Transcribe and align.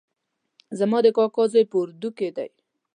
زما 0.79 0.97
د 1.05 1.07
کاکا 1.17 1.43
زوی 1.51 1.63
په 1.71 1.77
اردو 1.81 2.09
کې 2.17 2.29
ده 2.35 2.45